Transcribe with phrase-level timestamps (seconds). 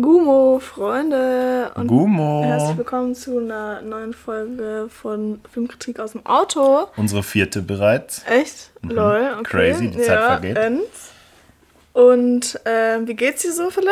[0.00, 2.42] Gumo, Freunde und Gumo.
[2.42, 6.86] herzlich willkommen zu einer neuen Folge von Filmkritik aus dem Auto.
[6.96, 8.24] Unsere vierte bereits.
[8.26, 8.70] Echt?
[8.82, 9.42] Lol, okay.
[9.42, 10.56] Crazy, die Zeit vergeht.
[10.56, 11.10] ends.
[11.92, 13.90] Und äh, wie geht's dir so, Philipp?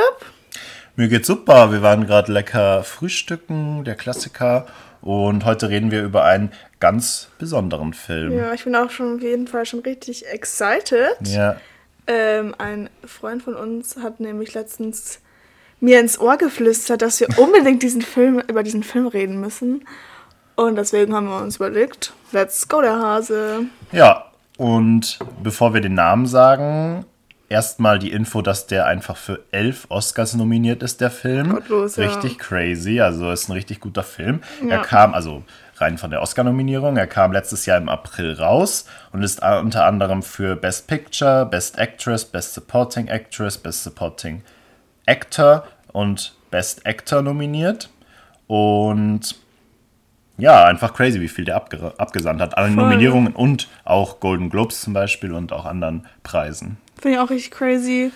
[0.96, 1.72] Mir geht's super.
[1.72, 4.66] Wir waren gerade lecker frühstücken, der Klassiker.
[5.02, 8.32] Und heute reden wir über einen ganz besonderen Film.
[8.32, 11.16] Ja, ich bin auch schon auf jeden Fall schon richtig excited.
[11.22, 11.56] Ja.
[12.06, 15.20] Ähm, ein Freund von uns hat nämlich letztens
[15.80, 19.84] mir ins Ohr geflüstert, dass wir unbedingt diesen Film, über diesen Film reden müssen.
[20.56, 23.66] Und deswegen haben wir uns überlegt, let's go, der Hase.
[23.92, 24.24] Ja,
[24.56, 27.04] und bevor wir den Namen sagen,
[27.48, 31.52] erstmal die Info, dass der einfach für elf Oscars nominiert ist, der Film.
[31.52, 32.08] Gottlos, ja.
[32.08, 34.40] richtig crazy, also ist ein richtig guter Film.
[34.62, 34.76] Ja.
[34.76, 35.44] Er kam, also
[35.76, 40.24] rein von der Oscar-Nominierung, er kam letztes Jahr im April raus und ist unter anderem
[40.24, 44.42] für Best Picture, Best Actress, Best Supporting Actress, Best Supporting
[45.08, 47.90] Actor und Best Actor nominiert.
[48.46, 49.36] Und
[50.38, 52.56] ja, einfach crazy, wie viel der abge abgesandt hat.
[52.56, 52.84] Alle Voll.
[52.84, 56.78] Nominierungen und auch Golden Globes zum Beispiel und auch anderen Preisen.
[57.00, 58.12] Finde ich auch richtig crazy.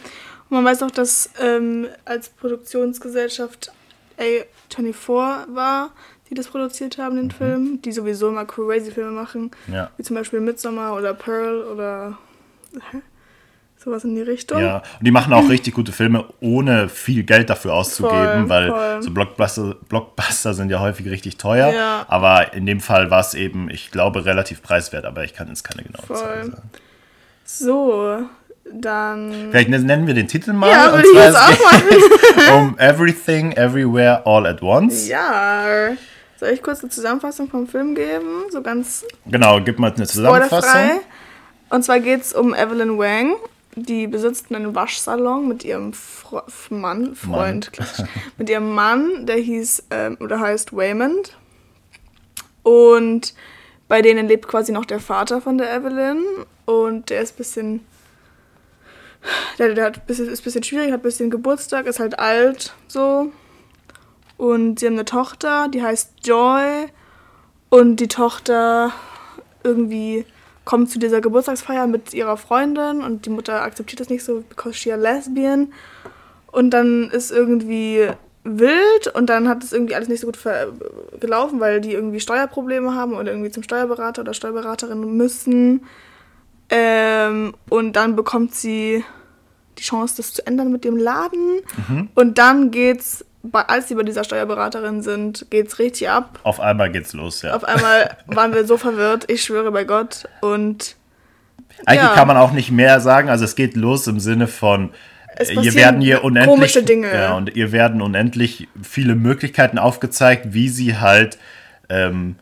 [0.48, 3.72] Und man weiß auch, dass ähm, als Produktionsgesellschaft
[4.18, 5.90] A24 war,
[6.30, 9.90] die das produziert haben, den Film, die sowieso immer crazy Filme machen, Ja.
[9.96, 12.18] wie zum Beispiel Midsommar oder Pearl oder?
[13.84, 14.60] Sowas in die Richtung.
[14.60, 18.68] Ja, und die machen auch richtig gute Filme, ohne viel Geld dafür auszugeben, Voll, weil
[18.70, 19.02] voll.
[19.02, 21.72] so Blockbuster, Blockbuster sind ja häufig richtig teuer.
[21.72, 22.04] Ja.
[22.08, 25.64] Aber in dem Fall war es eben, ich glaube, relativ preiswert, aber ich kann jetzt
[25.64, 26.16] keine genaue Voll.
[26.16, 26.70] Zahl sagen.
[27.44, 28.18] So,
[28.72, 29.48] dann.
[29.50, 30.70] Vielleicht nennen wir den Titel mal.
[30.70, 32.54] Ja, würde ich jetzt auch machen.
[32.68, 35.08] um Everything, Everywhere, All at Once.
[35.08, 35.88] Ja.
[36.38, 38.44] Soll ich kurz eine Zusammenfassung vom Film geben?
[38.50, 40.48] So ganz Genau, gib mal eine spoilerfrei.
[40.60, 41.00] Zusammenfassung.
[41.70, 43.34] Und zwar geht es um Evelyn Wang.
[43.74, 48.06] Die besitzt einen Waschsalon mit ihrem Fro Mann, Freund, klassisch,
[48.36, 51.36] mit ihrem Mann, der hieß ähm, oder heißt Waymond.
[52.62, 53.34] Und
[53.88, 56.22] bei denen lebt quasi noch der Vater von der Evelyn.
[56.66, 57.86] Und der ist ein bisschen.
[59.58, 62.74] Der, der hat bisschen, ist ein bisschen schwierig, hat ein bisschen Geburtstag, ist halt alt
[62.88, 63.30] so.
[64.36, 66.88] Und sie haben eine Tochter, die heißt Joy.
[67.70, 68.92] Und die Tochter
[69.62, 70.26] irgendwie
[70.64, 74.74] kommt zu dieser Geburtstagsfeier mit ihrer Freundin und die Mutter akzeptiert das nicht so, because
[74.74, 75.72] she a lesbian.
[76.50, 78.08] Und dann ist irgendwie
[78.44, 80.38] wild und dann hat es irgendwie alles nicht so gut
[81.20, 85.82] gelaufen, weil die irgendwie Steuerprobleme haben oder irgendwie zum Steuerberater oder Steuerberaterin müssen.
[86.68, 89.04] Ähm, und dann bekommt sie
[89.78, 91.60] die Chance, das zu ändern mit dem Laden.
[92.14, 96.38] Und dann geht's, als sie bei dieser Steuerberaterin sind, geht's richtig ab.
[96.44, 97.54] Auf einmal geht's los, ja.
[97.54, 100.28] Auf einmal waren wir so verwirrt, ich schwöre bei Gott.
[100.40, 100.96] Und
[101.86, 102.14] Eigentlich ja.
[102.14, 103.28] kann man auch nicht mehr sagen.
[103.28, 104.90] Also es geht los im Sinne von,
[105.36, 107.12] Es ihr werden hier unendlich komische Dinge.
[107.12, 111.38] Ja, und ihr werden unendlich viele Möglichkeiten aufgezeigt, wie sie halt,
[111.88, 112.36] ähm,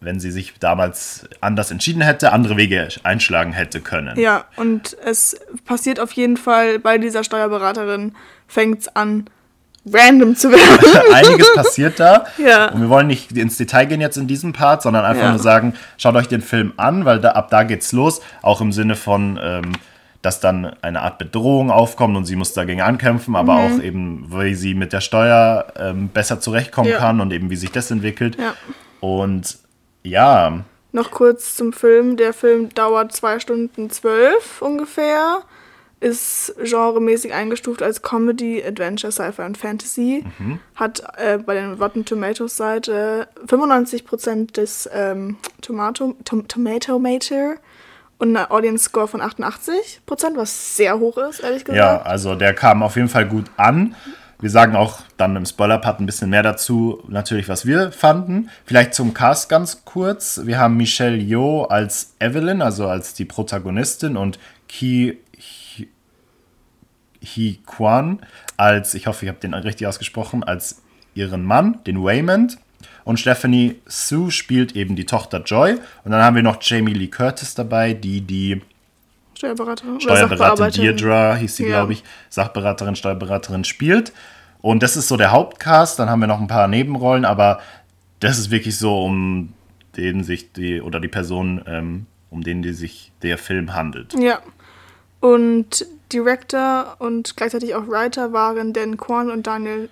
[0.00, 4.18] wenn sie sich damals anders entschieden hätte, andere Wege einschlagen hätte können.
[4.18, 8.14] ja, und es passiert auf jeden Fall bei dieser Steuerberaterin,
[8.48, 9.26] fängt's an,
[9.90, 11.12] random zu werden.
[11.12, 12.24] Einiges passiert da.
[12.38, 12.70] Ja.
[12.72, 15.30] Und wir wollen nicht ins Detail gehen jetzt in diesem Part, sondern einfach Ja.
[15.30, 18.20] nur sagen, schaut euch den Film an, weil da, ab da geht's los.
[18.42, 19.72] Auch im Sinne von, ähm,
[20.22, 23.60] dass dann eine Art Bedrohung aufkommt und sie muss dagegen ankämpfen, aber Mhm.
[23.78, 26.98] auch eben, wie sie mit der Steuer ähm, besser zurechtkommen Ja.
[26.98, 28.36] kann und eben wie sich das entwickelt.
[28.38, 28.54] Ja.
[29.00, 29.58] Und
[30.04, 30.60] ja,
[30.92, 32.16] Noch kurz zum Film.
[32.18, 35.38] Der Film dauert 2 Stunden 12 ungefähr.
[36.02, 40.24] Ist genremäßig eingestuft als Comedy, Adventure, Sci-Fi und Fantasy.
[40.38, 40.58] Mhm.
[40.74, 47.54] Hat äh, bei den Rotten Tomatoes Seite 95% des ähm, Tomato, Tom, Tomato Meter
[48.18, 49.62] und eine Audience Score von 88%,
[50.34, 51.78] was sehr hoch ist, ehrlich gesagt.
[51.78, 53.94] ja, also der kam auf jeden Fall gut an.
[54.42, 58.50] Wir sagen auch dann im Spoiler-Part ein bisschen mehr dazu, natürlich, was wir fanden.
[58.64, 60.40] Vielleicht zum Cast ganz kurz.
[60.44, 65.18] Wir haben Michelle Yeoh als Evelyn, also als die Protagonistin, und Ki
[67.22, 68.20] Hee Kwan
[68.56, 70.82] als, ich hoffe, ich habe den richtig ausgesprochen, als
[71.14, 72.58] ihren Mann, den Waymond.
[73.04, 75.72] Und Stephanie Sue spielt eben die Tochter Joy.
[76.04, 78.62] Und dann haben wir noch Jamie Lee Curtis dabei, die die
[79.36, 80.00] Steuerberaterin.
[80.00, 80.72] Steuerberaterin.
[80.72, 81.68] Deirdre, hieß sie, Ja.
[81.70, 84.12] glaube ich, Sachberaterin, Steuerberaterin spielt.
[84.60, 85.98] Und das ist so der Hauptcast.
[85.98, 87.60] Dann haben wir noch ein paar Nebenrollen, aber
[88.20, 89.52] das ist wirklich so, um
[89.96, 94.14] den sich die, oder die Person, ähm, um den die sich der Film handelt.
[94.14, 94.38] Ja.
[95.20, 99.88] Und Director und gleichzeitig auch Writer waren Dan Kwan und Daniel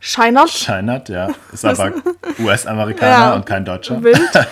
[0.00, 0.50] Scheinert.
[0.50, 1.30] Scheinert, ja.
[1.52, 1.92] Ist aber
[2.40, 3.34] US-Amerikaner Ja.
[3.34, 4.02] und kein Deutscher.
[4.02, 4.20] Wild.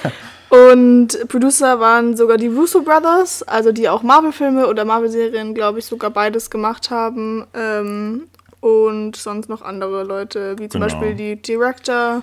[0.50, 5.84] Und Producer waren sogar die Russo Brothers, also die auch Marvel-Filme oder Marvel-Serien, glaube ich,
[5.84, 7.46] sogar beides gemacht haben.
[7.54, 8.24] Ähm,
[8.58, 10.92] und sonst noch andere Leute, wie zum Genau.
[10.92, 12.22] Beispiel die Director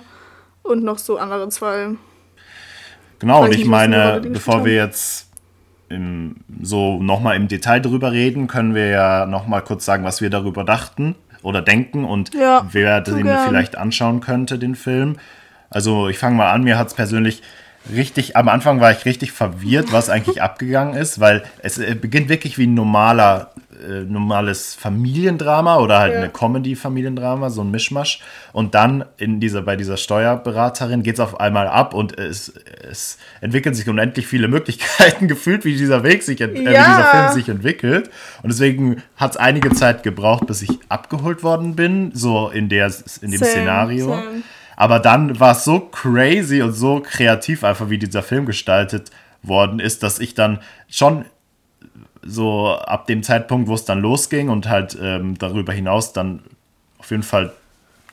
[0.62, 1.94] und noch so andere zwei.
[3.18, 5.27] Genau, und ich meine, bevor wir jetzt
[5.88, 10.30] im, so nochmal im Detail drüber reden, können wir ja nochmal kurz sagen, was wir
[10.30, 13.48] darüber dachten oder denken und Ja, wer den gern.
[13.48, 15.16] vielleicht anschauen könnte, den Film.
[15.70, 17.42] Also ich fange mal an, mir hat es persönlich
[17.92, 22.28] richtig, am Anfang war ich richtig verwirrt, was eigentlich abgegangen ist, weil es äh, beginnt
[22.28, 26.18] wirklich wie ein normaler, äh, normales Familiendrama oder halt Ja.
[26.18, 28.20] eine Comedy-Familiendrama, so ein Mischmasch.
[28.52, 32.52] Und dann in dieser, bei dieser Steuerberaterin geht es auf einmal ab und es,
[32.90, 36.84] es entwickeln sich unendlich viele Möglichkeiten gefühlt, wie dieser Weg sich, ent- äh, wie Ja.
[36.96, 38.10] dieser Film sich entwickelt.
[38.42, 42.86] Und deswegen hat es einige Zeit gebraucht, bis ich abgeholt worden bin, so in, der,
[43.22, 44.08] in dem Same, Szenario.
[44.08, 44.42] same.
[44.76, 49.10] Aber dann war es so crazy und so kreativ einfach, wie dieser Film gestaltet
[49.42, 51.24] worden ist, dass ich dann schon
[52.28, 56.42] so ab dem Zeitpunkt, wo es dann losging und halt ähm, darüber hinaus dann
[56.98, 57.52] auf jeden Fall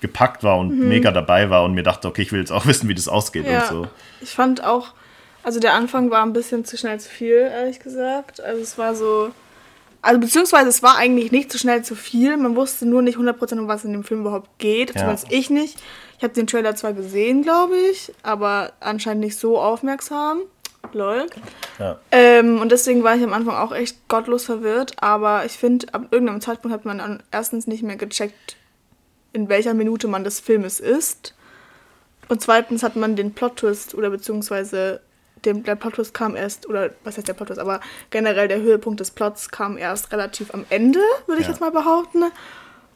[0.01, 0.89] gepackt war und Mhm.
[0.89, 3.45] mega dabei war und mir dachte, okay, ich will jetzt auch wissen, wie das ausgeht
[3.45, 3.88] Ja, und so.
[4.21, 4.94] ich fand auch,
[5.44, 8.41] also der Anfang war ein bisschen zu schnell zu viel, ehrlich gesagt.
[8.41, 9.31] Also es war so,
[10.01, 12.38] also beziehungsweise es war eigentlich nicht zu schnell zu viel.
[12.38, 14.94] Man wusste nur nicht 100% um was in dem Film überhaupt geht.
[14.94, 15.01] Ja.
[15.01, 15.77] Zumindest ich nicht.
[16.17, 20.39] Ich habe den Trailer zwar gesehen, glaube ich, aber anscheinend nicht so aufmerksam.
[20.94, 21.28] Lol.
[21.80, 22.00] Ja.
[22.12, 24.94] Ähm, und deswegen war ich am Anfang auch echt gottlos verwirrt.
[25.02, 28.56] Aber ich finde, ab irgendeinem Zeitpunkt hat man dann erstens nicht mehr gecheckt,
[29.34, 31.34] in welcher Minute man des Filmes ist.
[32.30, 35.02] Und zweitens hat man den Plot-Twist oder beziehungsweise
[35.44, 39.12] dem, der Plot-Twist kam erst, oder was heißt der Plot-Twist, aber generell der Höhepunkt des
[39.12, 41.52] Plots kam erst relativ am Ende, würde ich Ja.
[41.52, 42.24] jetzt mal behaupten.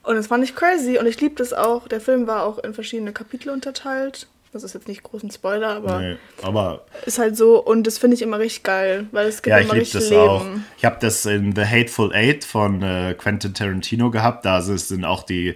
[0.01, 1.87] Und das fand ich crazy und ich liebe das auch.
[1.87, 4.27] Der Film war auch in verschiedene Kapitel unterteilt.
[4.51, 8.15] Das ist jetzt nicht großen Spoiler, aber Nee, aber ist halt so und das finde
[8.15, 10.21] ich immer richtig geil, weil es gibt ja, ich immer liebe richtig das Leben.
[10.29, 10.45] auch.
[10.77, 14.45] Ich habe das in The Hateful Eight von äh, Quentin Tarantino gehabt.
[14.45, 15.53] Da sind auch die,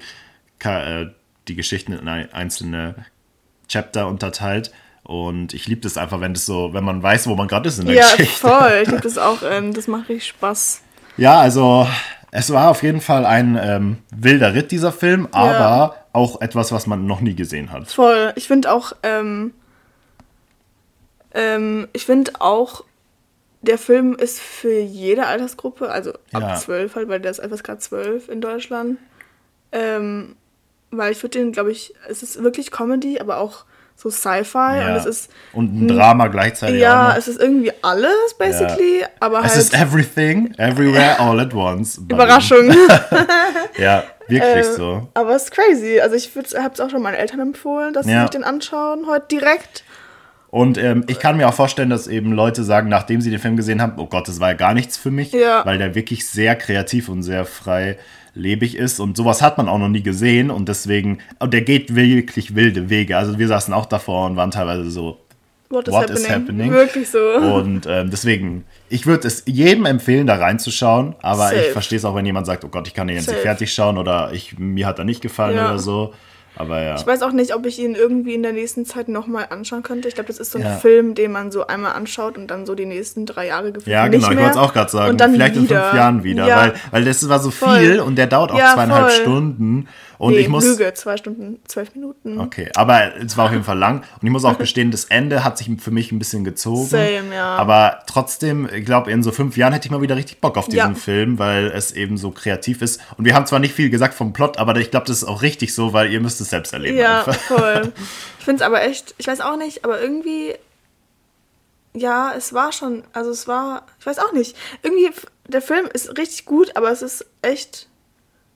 [0.64, 1.06] äh,
[1.48, 2.94] die Geschichten in ein- einzelne
[3.68, 4.72] Chapter unterteilt.
[5.04, 7.80] Und ich liebe das einfach, wenn das so, wenn man weiß, wo man gerade ist
[7.80, 8.48] in der Ja, Geschichte.
[8.48, 8.80] voll.
[8.84, 9.42] Ich liebe das auch.
[9.44, 10.82] Ähm, das macht richtig Spaß.
[11.18, 11.88] Ja, also
[12.32, 16.88] es war auf jeden Fall ein ähm, wilder Ritt, dieser Film, aber auch etwas, was
[16.88, 17.90] man noch nie gesehen hat.
[17.90, 18.32] Voll.
[18.36, 19.54] Ich finde auch, ähm,
[21.34, 22.84] ähm, ich finde auch,
[23.62, 26.60] der Film ist für jede Altersgruppe, also ab.
[26.60, 29.00] 12 halt, weil der ist einfach gerade 12 in Deutschland.
[29.72, 30.36] Ähm,
[30.92, 33.66] weil ich würde den, glaube ich, es ist wirklich Comedy, aber auch
[33.96, 39.06] so Sci-Fi und es ist und ein Drama gleichzeitig ja, es ist irgendwie alles basically,
[39.20, 41.98] aber Es halt ist everything, everywhere, all at once.
[42.10, 42.70] Überraschung.
[43.78, 45.08] Ja, wirklich Äh, so.
[45.14, 46.00] Aber es ist crazy.
[46.00, 48.22] Also ich habe es auch schon meinen Eltern empfohlen, dass sie Ja.
[48.22, 49.84] sich den anschauen heute direkt.
[50.50, 53.58] Und ähm, ich kann mir auch vorstellen, dass eben Leute sagen, nachdem sie den Film
[53.58, 55.66] gesehen haben, oh Gott, das war ja gar nichts für mich, Ja.
[55.66, 57.98] weil der wirklich sehr kreativ und sehr frei
[58.36, 61.96] lebig ist und sowas hat man auch noch nie gesehen und deswegen, und der geht
[61.96, 63.18] wirklich wilde Wege.
[63.18, 65.20] Also wir saßen auch davor und waren teilweise so,
[65.70, 66.18] What is, What happening?
[66.24, 66.72] is happening?
[66.72, 67.18] Wirklich so.
[67.20, 71.56] Und ähm, deswegen, ich würde es jedem empfehlen, da reinzuschauen, aber Safe.
[71.62, 73.74] ich verstehe es auch, wenn jemand sagt, oh Gott, ich kann den jetzt nicht fertig
[73.74, 75.70] schauen oder ich, mir hat er nicht gefallen Ja.
[75.70, 76.14] oder so.
[76.56, 76.96] Aber ja.
[76.96, 80.08] Ich weiß auch nicht, ob ich ihn irgendwie in der nächsten Zeit nochmal anschauen könnte.
[80.08, 80.76] Ich glaube, das ist so ein Ja.
[80.78, 84.08] Film, den man so einmal anschaut und dann so die nächsten drei Jahre gefühlt Ja,
[84.08, 85.10] nicht genau, ich wollte es auch gerade sagen.
[85.12, 85.82] Und dann Vielleicht in wieder.
[85.82, 86.58] fünf Jahren wieder, Ja.
[86.58, 87.80] weil, weil das war so Voll.
[87.80, 89.22] viel und der dauert auch zweieinhalb voll.
[89.22, 89.88] Stunden.
[90.18, 90.66] Und nee, ich muss.
[90.66, 92.40] Lüge, zwei Stunden, zwölf Minuten.
[92.40, 93.98] Okay, aber es war auf jeden Fall lang.
[94.00, 96.86] Und ich muss auch gestehen, das Ende hat sich für mich ein bisschen gezogen.
[96.88, 97.56] Same, ja.
[97.56, 100.66] Aber trotzdem, ich glaube, in so fünf Jahren hätte ich mal wieder richtig Bock auf
[100.66, 100.94] diesen Ja.
[100.96, 103.02] Film, weil es eben so kreativ ist.
[103.18, 105.42] Und wir haben zwar nicht viel gesagt vom Plot, aber ich glaube, das ist auch
[105.42, 106.98] richtig so, weil ihr müsst es selbst erleben.
[106.98, 107.36] Ja, einfach.
[107.36, 107.94] voll.
[108.40, 110.54] Ich finde es aber echt, ich weiß auch nicht, aber irgendwie,
[111.94, 115.12] ja, es war schon, also es war, ich weiß auch nicht, irgendwie,
[115.48, 117.88] der Film ist richtig gut, aber es ist echt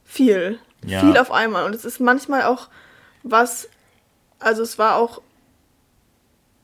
[0.03, 0.59] viel.
[0.85, 1.01] Ja.
[1.01, 1.65] Viel auf einmal.
[1.65, 2.67] Und es ist manchmal auch
[3.23, 3.67] was,
[4.39, 5.21] also es war auch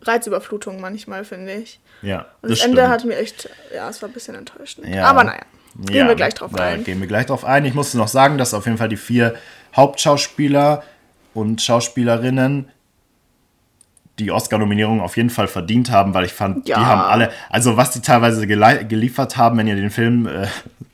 [0.02, 1.80] Reizüberflutung manchmal, finde ich.
[2.02, 2.90] Ja, Und das, das Ende stimmt.
[2.94, 4.88] hat mir echt, ja, es war ein bisschen enttäuschend.
[4.88, 5.06] Ja.
[5.06, 5.42] Aber naja,
[5.78, 6.84] gehen Ja, wir gleich drauf ein.
[6.84, 7.64] Gehen wir gleich drauf ein.
[7.66, 9.36] Ich musste noch sagen, dass auf jeden Fall die vier
[9.76, 10.84] Hauptschauspieler
[11.34, 12.70] und Schauspielerinnen
[14.20, 16.78] die Oscar-Nominierung auf jeden Fall verdient haben, weil ich fand, Ja.
[16.78, 20.46] die haben alle, also was die teilweise geliefert haben, wenn ihr den Film äh,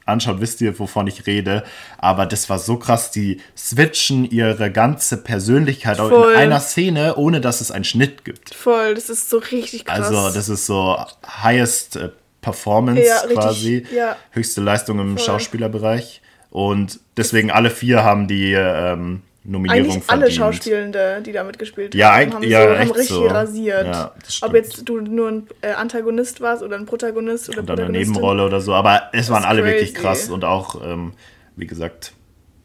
[0.10, 1.64] anschaut, wisst ihr, wovon ich rede.
[1.98, 6.34] Aber das war so krass, die switchen ihre ganze Persönlichkeit Voll.
[6.34, 8.54] in einer Szene, ohne dass es einen Schnitt gibt.
[8.54, 10.08] Voll, das ist so richtig krass.
[10.08, 12.10] Also das ist so highest äh,
[12.42, 14.16] Performance Ja, richtig, quasi, ja.
[14.32, 15.26] höchste Leistung im Voll.
[15.26, 20.24] Schauspielerbereich und deswegen alle vier haben die ähm, Nominierung Eigentlich verdient.
[20.24, 23.28] alle Schauspielende, die da mitgespielt Ja, haben, haben, ja, so, haben richtig so.
[23.28, 23.88] rasiert.
[23.88, 24.14] Ja.
[24.42, 27.98] Ob jetzt du nur ein äh, Antagonist warst oder ein Protagonist oder oder eine.
[27.98, 30.06] Nebenrolle oder so, aber es waren ist wirklich wirklich crazy.
[30.06, 31.14] krass und auch, ähm,
[31.56, 32.14] wie gesagt,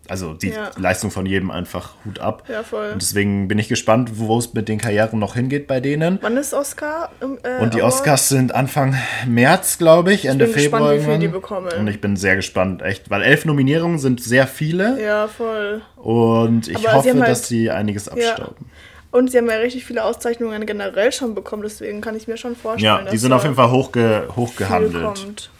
[0.08, 0.70] also die Ja.
[0.76, 2.44] Leistung von jedem einfach Hut ab.
[2.48, 2.90] Ja, voll.
[2.92, 6.18] Und deswegen bin ich gespannt, wo es mit den Karrieren noch hingeht bei denen.
[6.22, 7.10] Wann ist Oscar?
[7.20, 7.82] Äh, Und die?
[7.82, 8.96] Oscars sind Anfang
[9.26, 10.98] März, glaube ich, Ende bin gespannt, Februar.
[11.00, 11.68] wie viel die bekommen.
[11.78, 15.82] Und ich bin sehr gespannt, echt, weil elf Nominierungen sind sehr viele Ja, voll.
[15.96, 18.66] und ich Aber hoffe, halt- dass sie einiges abstauben.
[19.10, 22.56] Und sie haben ja richtig viele Auszeichnungen generell schon bekommen, deswegen kann ich mir schon
[22.56, 25.04] vorstellen, Ja, die sind auf jeden Fall hochge hochgehandelt.
[25.04, 25.50] kommt.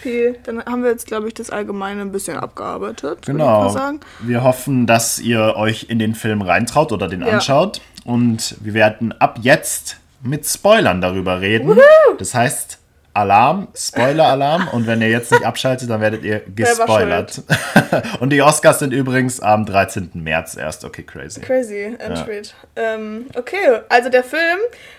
[0.00, 0.34] Okay.
[0.44, 3.26] Dann haben wir jetzt, glaube ich, das Allgemeine ein bisschen abgearbeitet.
[3.26, 3.72] Genau.
[4.20, 7.28] Wir hoffen, dass ihr euch in den Film reintraut oder den Ja.
[7.34, 7.80] anschaut.
[8.04, 11.78] Und wir werden ab jetzt mit Spoilern darüber reden.
[12.18, 12.78] Das heißt,
[13.12, 14.68] Alarm, Spoiler-Alarm.
[14.68, 17.42] Und wenn ihr jetzt nicht abschaltet, dann werdet ihr gespoilert.
[18.20, 20.10] Und die Oscars sind übrigens am 13.
[20.14, 20.84] März erst.
[20.84, 21.40] Okay, crazy.
[21.40, 22.42] Crazy, Entry.
[22.76, 24.58] Ähm, okay, also der Film,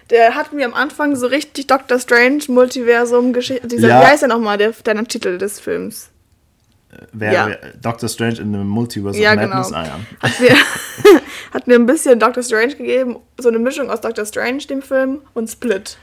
[0.09, 3.67] der hat mir am Anfang so richtig Doctor Strange, Multiversum, Geschichte.
[3.67, 4.01] Dieser, Ja.
[4.01, 6.09] Wie heißt der nochmal, der, der Titel des Films?
[7.13, 7.47] Wer, Ja.
[7.47, 9.67] wer- Doctor Strange in the Multiverse Ja, Madness?
[9.67, 9.79] genau.
[9.79, 9.99] Ah, ja.
[10.21, 10.49] Hat mir,
[11.53, 15.21] hat mir ein bisschen Doctor Strange gegeben, so eine Mischung aus Doctor Strange, dem Film,
[15.33, 15.97] und Split.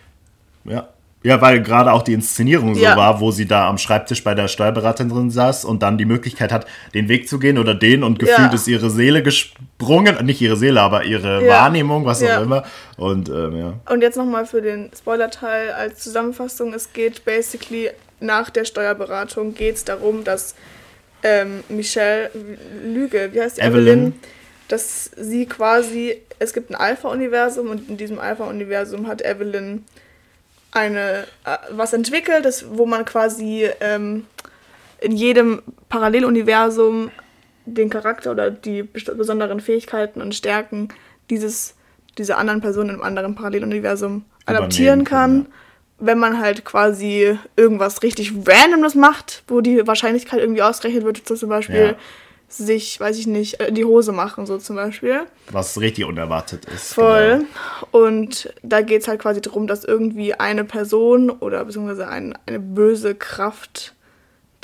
[0.65, 0.89] Ja.
[1.25, 2.97] Ja, weil gerade auch die Inszenierung so Ja.
[2.97, 6.53] war, wo sie da am Schreibtisch bei der Steuerberaterin drin saß und dann die Möglichkeit
[6.53, 8.55] hat, den Weg zu gehen oder den und gefühlt Ja.
[8.55, 11.49] ist ihre Seele gesprungen, nicht ihre Seele, aber ihre Ja.
[11.63, 12.63] Wahrnehmung, was auch immer.
[12.97, 13.75] Und ähm, ja.
[13.93, 16.73] Und jetzt nochmal für den Spoiler-Teil als Zusammenfassung.
[16.73, 20.55] Es geht basically nach der Steuerberatung geht es darum, dass
[21.25, 22.31] ähm, Michelle
[22.85, 23.63] Lüge, wie heißt die?
[23.63, 24.13] Evelyn.
[24.69, 29.85] dass sie quasi, es gibt ein Alpha-Universum und in diesem Alpha-Universum hat Evelyn
[30.79, 34.27] eine, äh, was entwickelt, das, wo man quasi ähm,
[35.01, 37.11] in jedem Paralleluniversum
[37.67, 40.89] den Charakter oder die besonderen Fähigkeiten und Stärken
[41.31, 41.75] dieses,
[42.17, 45.53] dieser anderen Person im anderen Paralleluniversum adaptieren kann, kann,
[45.99, 51.49] wenn man halt quasi irgendwas richtig Randomes macht, wo die Wahrscheinlichkeit irgendwie ausgerechnet wird, zum
[51.49, 51.95] Beispiel Ja.
[52.49, 55.27] Sich, weiß ich nicht, in die Hose machen, so zum Beispiel.
[55.51, 56.95] Was richtig unerwartet ist.
[56.95, 57.45] Voll.
[57.91, 58.05] Genau.
[58.07, 62.59] Und da geht es halt quasi darum, dass irgendwie eine Person oder beziehungsweise ein, eine
[62.59, 63.95] böse Kraft,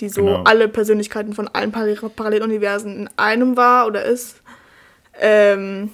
[0.01, 0.43] die so Genau.
[0.45, 4.37] alle Persönlichkeiten von allen Parallel Paralleluniversen in einem war oder ist,
[5.21, 5.91] ähm,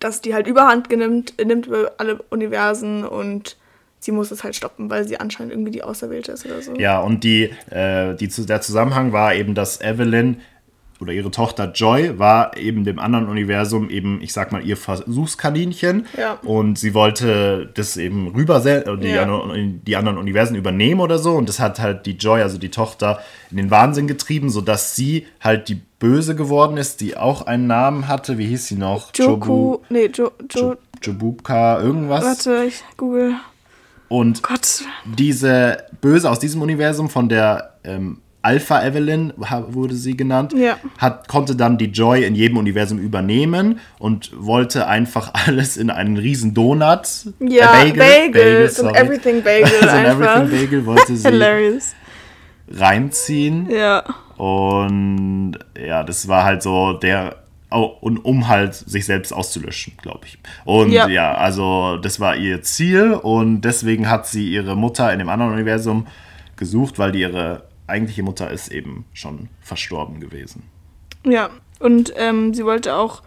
[0.00, 3.56] dass die halt Überhand nimmt, nimmt über alle Universen und
[4.00, 6.74] sie muss es halt stoppen, weil sie anscheinend irgendwie die Auserwählte ist oder so.
[6.74, 10.40] Ja, und die, äh, die, der Zusammenhang war eben, dass Evelyn
[11.00, 16.06] oder ihre Tochter Joy war eben dem anderen Universum eben, ich sag mal, ihr Versuchskaninchen.
[16.18, 16.34] Ja.
[16.42, 19.22] Und sie wollte das eben rüber die, Ja.
[19.22, 21.36] anderen- die anderen Universen übernehmen oder so.
[21.36, 25.26] Und das hat halt die Joy, also die Tochter, in den Wahnsinn getrieben, sodass sie
[25.40, 28.36] halt die Böse geworden ist, die auch einen Namen hatte.
[28.36, 29.10] Wie hieß sie noch?
[29.14, 32.24] Joku, nee, jo, jo, Jo- Jobuka, irgendwas.
[32.24, 33.34] warte, ich google.
[34.10, 34.82] Und Gott.
[35.06, 39.32] diese Böse aus diesem Universum von der ähm, Alpha Evelyn
[39.68, 40.78] wurde sie genannt, Ja.
[40.98, 46.16] hat, konnte dann die Joy in jedem Universum übernehmen und wollte einfach alles in einen
[46.16, 47.06] riesen Donut,
[47.38, 48.98] Ja, Bagel, so ein sorry.
[49.06, 50.36] Everything Bagel so ein einfach.
[50.42, 51.92] Everything Bagel wollte sie Hilarious.
[52.68, 54.02] reinziehen Ja.
[54.36, 60.26] und ja, das war halt so der Oh, und um halt sich selbst auszulöschen, glaube
[60.26, 60.38] ich.
[60.64, 61.08] Und Ja.
[61.08, 61.34] ja.
[61.34, 66.06] also das war ihr Ziel und deswegen hat sie ihre Mutter in dem anderen Universum
[66.56, 70.62] gesucht, weil die ihre eigentliche Mutter ist eben schon verstorben gewesen.
[71.24, 71.50] Ja.
[71.78, 73.22] Und ähm, sie wollte auch,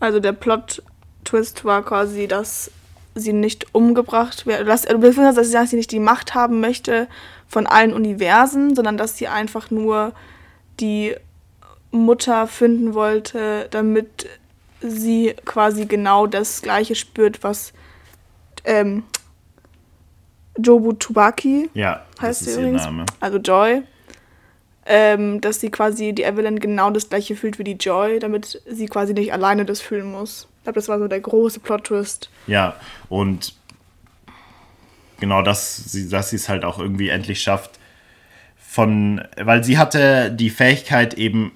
[0.00, 2.70] also der Plot-Twist war quasi, dass
[3.14, 6.60] sie nicht umgebracht wird, dass, äh, beziehungsweise, dass sie- dass sie nicht die Macht haben
[6.60, 7.08] möchte
[7.48, 10.12] von allen Universen, sondern dass sie einfach nur
[10.80, 11.14] die
[11.90, 14.26] Mutter finden wollte, damit
[14.80, 17.72] sie quasi genau das Gleiche spürt, was
[18.64, 19.04] ähm,
[20.58, 23.06] Jobu Tubaki Ja, heißt sie übrigens, Name.
[23.20, 23.82] also Joy,
[24.86, 28.86] ähm, dass sie quasi die Evelyn genau das gleiche fühlt wie die Joy, damit sie
[28.86, 30.48] quasi nicht alleine das fühlen muss.
[30.58, 32.30] Ich glaube, das war so der große Plot-Twist.
[32.46, 32.74] Ja,
[33.08, 33.54] und
[35.20, 37.78] genau, dass sie dass sie es halt auch irgendwie endlich schafft,
[38.56, 41.52] von, weil sie hatte die Fähigkeit eben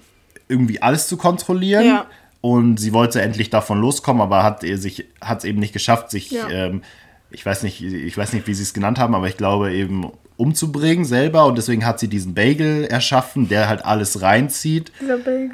[0.49, 1.85] irgendwie alles zu kontrollieren.
[1.87, 2.07] Ja.
[2.41, 6.31] Und sie wollte endlich davon loskommen, aber hat sich hat es eben nicht geschafft, sich,
[6.33, 6.49] Ja.
[6.51, 6.83] ähm,
[7.31, 10.11] ich weiß nicht, ich weiß nicht, wie sie es genannt haben, aber ich glaube eben
[10.37, 14.91] umzubringen selber und deswegen hat sie diesen Bagel erschaffen, der halt alles reinzieht.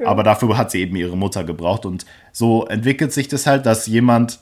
[0.07, 1.85] Aber dafür hat sie eben ihre Mutter gebraucht.
[1.85, 4.41] Und so entwickelt sich das halt, dass jemand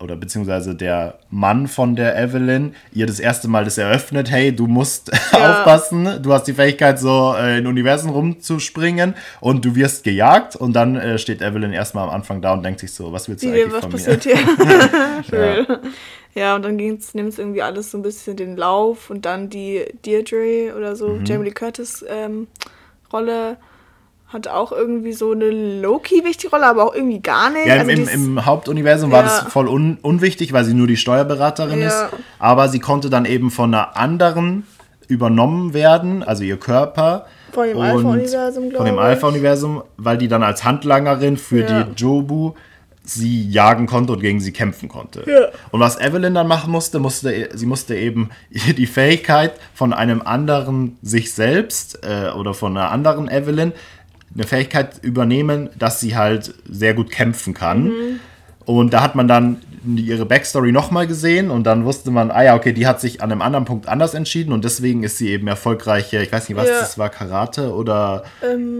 [0.00, 4.66] oder beziehungsweise der Mann von der Evelyn ihr das erste Mal das eröffnet, hey, du
[4.66, 5.50] musst Ja.
[5.60, 10.72] aufpassen, du hast die Fähigkeit, so äh, in Universen rumzuspringen und du wirst gejagt und
[10.74, 13.48] dann äh, steht Evelyn erstmal am Anfang da und denkt sich so, was willst du
[13.52, 14.36] Die, eigentlich was von passiert mir?
[14.36, 15.22] hier?
[15.30, 15.66] Schön.
[16.34, 16.56] Ja.
[16.56, 20.74] und dann nimmt es irgendwie alles so ein bisschen den Lauf und dann die Deirdre
[20.76, 21.24] oder so, Mhm.
[21.24, 22.48] Jamie Lee Curtis ähm,
[23.12, 23.56] Rolle
[24.34, 25.48] hat auch irgendwie so eine
[25.80, 27.66] low-key wichtige Rolle, aber auch irgendwie gar nicht.
[27.66, 29.28] Ja, im, also im, im Hauptuniversum war Ja.
[29.42, 31.86] das voll un, unwichtig, weil sie nur die Steuerberaterin Ja.
[31.88, 32.04] ist.
[32.38, 34.66] Aber sie konnte dann eben von einer anderen
[35.08, 37.26] übernommen werden, also ihr Körper.
[37.52, 38.98] Von dem Alpha-Universum, Von dem.
[38.98, 41.84] Alpha-Universum, weil die dann als Handlangerin für Ja.
[41.84, 42.52] die Jobu
[43.06, 45.24] sie jagen konnte und gegen sie kämpfen konnte.
[45.30, 45.48] Ja.
[45.70, 50.96] Und was Evelyn dann machen musste, musste, sie musste eben die Fähigkeit von einem anderen
[51.02, 53.72] sich selbst äh, oder von einer anderen Evelyn
[54.34, 57.84] eine Fähigkeit übernehmen, dass sie halt sehr gut kämpfen kann.
[57.84, 58.20] Mhm.
[58.64, 59.58] Und da hat man dann
[59.96, 63.30] ihre Backstory nochmal gesehen und dann wusste man, ah ja, okay, die hat sich an
[63.30, 66.68] einem anderen Punkt anders entschieden und deswegen ist sie eben erfolgreiche, ich weiß nicht, was
[66.68, 66.80] Ja.
[66.80, 68.24] das war, Karate oder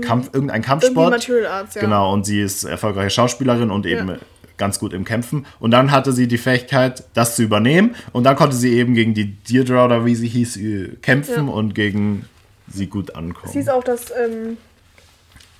[0.01, 1.11] Kampf, irgendein Kampfsport.
[1.11, 1.83] Material Arts, ja.
[1.83, 4.13] Genau, und sie ist erfolgreiche Schauspielerin und eben
[4.57, 5.45] ganz gut im Kämpfen.
[5.61, 7.95] Und dann hatte sie die Fähigkeit, das zu übernehmen.
[8.13, 11.53] Und dann konnte sie eben gegen die Deirdre oder wie sie hieß, äh, kämpfen Ja.
[11.53, 12.25] und gegen
[12.69, 13.47] sie gut ankommen.
[13.49, 14.57] Es hieß auch, dass ähm,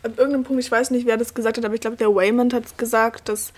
[0.05, 2.53] ab irgendeinem Punkt, ich weiß nicht, wer das gesagt hat, aber ich glaube, der Waymond
[2.53, 3.53] hat es gesagt, dass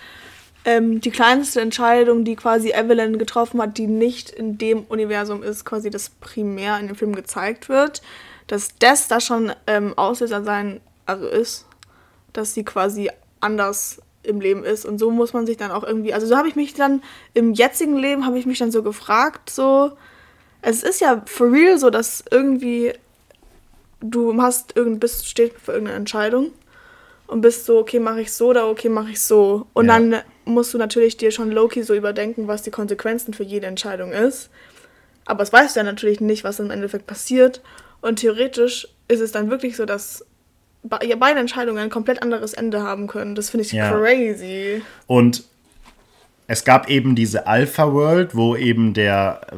[0.65, 5.65] ähm, die kleinste Entscheidung, die quasi Evelyn getroffen hat, die nicht in dem Universum ist,
[5.65, 8.03] quasi das primär in dem Film gezeigt wird,
[8.47, 11.67] dass das da schon ähm, Auslöser sein, also ist,
[12.33, 13.11] dass sie quasi
[13.41, 14.85] anders im Leben ist.
[14.85, 17.03] Und so muss man sich dann auch irgendwie, also so habe ich mich dann
[17.35, 19.93] im jetzigen Leben habe ich mich dann so gefragt, so
[20.63, 22.93] es ist ja for real so, dass irgendwie
[24.01, 26.51] du hast irgend bist steht für irgendeine Entscheidung
[27.27, 29.67] und bist so okay mache ich so oder okay mache ich so.
[29.73, 29.99] Und Ja.
[29.99, 34.13] dann musst du natürlich dir schon Loki so überdenken was die Konsequenzen für jede Entscheidung
[34.13, 34.51] ist.
[35.25, 37.61] Aber es weißt du ja natürlich nicht was im Endeffekt passiert.
[38.01, 40.25] Und theoretisch ist es dann wirklich so dass
[40.85, 43.35] beide Entscheidungen ein komplett anderes Ende haben können.
[43.35, 43.91] Das finde ich Ja.
[43.91, 44.83] crazy.
[45.09, 45.43] Und
[46.47, 49.57] es gab eben diese Alpha World, wo eben der, äh,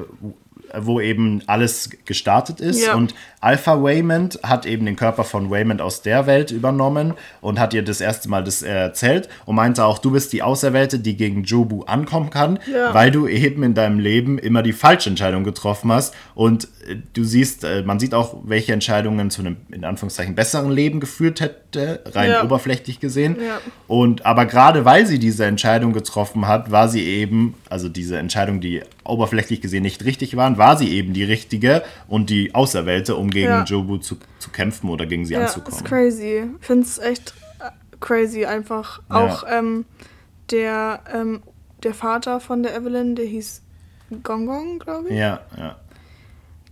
[0.77, 2.85] wo eben alles gestartet ist.
[2.87, 2.95] Ja.
[2.95, 7.73] Und Alpha Waymond hat eben den Körper von Waymond aus der Welt übernommen und hat
[7.75, 11.45] ihr das erste Mal das erzählt und meinte auch, du bist die Auserwählte, die gegen
[11.45, 12.92] Jobu ankommen kann, Ja.
[12.95, 16.14] weil du eben in deinem Leben immer die falsche Entscheidung getroffen hast.
[16.35, 20.71] Und äh, du siehst, äh, man sieht auch, welche Entscheidungen zu einem, in Anführungszeichen, besseren
[20.73, 22.42] Leben geführt hätte, rein Ja.
[22.45, 23.37] oberflächlich gesehen.
[23.87, 28.61] Und aber gerade weil sie diese Entscheidung getroffen hat, war sie eben, also diese Entscheidung,
[28.61, 33.31] die oberflächlich gesehen nicht richtig waren, war sie eben die richtige und die Auserwählte, um
[33.31, 33.64] gegen Ja.
[33.64, 35.85] Jobu zu, zu kämpfen oder gegen sie Ja, ist anzukommen.
[35.85, 36.44] crazy.
[36.61, 39.01] Ich finde es echt äh, crazy einfach.
[39.09, 39.16] Ja.
[39.16, 39.85] Auch ähm,
[40.51, 41.42] der, ähm,
[41.83, 43.62] der Vater von der Evelyn, der hieß
[44.23, 45.16] Gongong, glaube ich.
[45.16, 45.77] Ja, ja.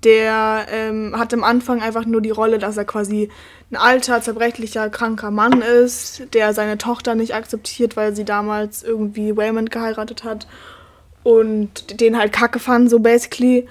[0.04, 3.30] Der ähm, hat am Anfang einfach nur die Rolle, dass er quasi
[3.72, 9.36] ein alter, zerbrechlicher, kranker Mann ist, der seine Tochter nicht akzeptiert, weil sie damals irgendwie
[9.36, 10.46] Waymond geheiratet hat
[11.26, 13.66] und den halt kacke fand, so basically.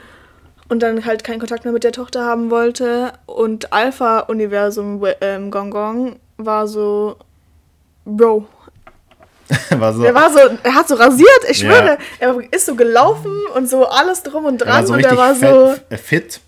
[0.67, 3.13] Und dann halt keinen Kontakt mehr mit der Tochter haben wollte.
[3.27, 7.15] Und Alpha-Universum ähm, Gong Gong war so,
[8.03, 8.45] Bro,
[9.69, 11.69] war so, der war so, er hat so rasiert, ich Ja.
[11.71, 15.05] schwöre, er ist so gelaufen und so alles drum und er war dran so und
[15.05, 16.41] er war so, äh, fit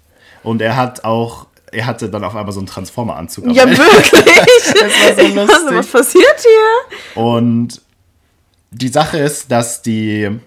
[0.43, 3.45] und er hat auch, er hatte dann auf einmal so einen Transformer-Anzug.
[3.53, 4.11] Ja, wirklich.
[4.73, 5.77] Das war so lustig.
[5.77, 7.23] was passiert hier?
[7.23, 7.81] Und
[8.71, 10.39] die Sache ist, dass die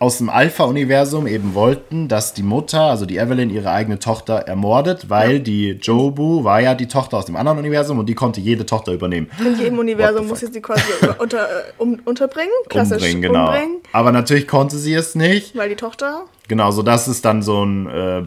[0.00, 5.10] aus dem Alpha-Universum eben wollten, dass die Mutter, also die Evelyn, ihre eigene Tochter ermordet,
[5.10, 8.64] weil die Jobu war ja die Tochter aus dem anderen Universum und die konnte jede
[8.64, 9.28] Tochter übernehmen.
[9.44, 10.82] In jedem Universum muss jetzt sie quasi
[11.18, 12.50] unter, äh, um, unterbringen.
[12.68, 13.46] Klassisch umbringen, genau.
[13.46, 13.76] umbringen.
[13.92, 15.56] Aber natürlich konnte sie es nicht.
[15.56, 16.22] Weil die Tochter.
[16.46, 18.22] Genau, so dass es dann so ein äh,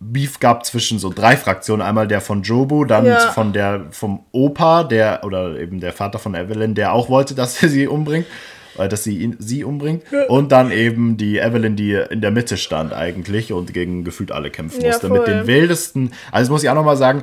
[0.00, 1.86] Beef gab zwischen so drei Fraktionen.
[1.86, 3.18] Einmal der von Jobu, dann Ja.
[3.32, 7.62] von der vom Opa, der oder eben der Vater von Evelyn, der auch wollte, dass
[7.62, 10.02] er sie umbringt, äh, dass sie ihn, sie umbringt.
[10.28, 14.50] Und dann eben die Evelyn, die in der Mitte stand eigentlich und gegen gefühlt alle
[14.50, 15.08] kämpfen Ja, musste.
[15.08, 15.34] Mit voll.
[15.34, 17.22] den wildesten, also das muss ich auch nochmal sagen,